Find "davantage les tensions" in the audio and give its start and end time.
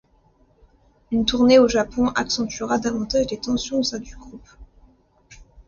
2.79-3.77